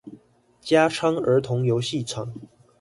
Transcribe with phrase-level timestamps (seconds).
[0.59, 2.33] 加昌兒童遊戲場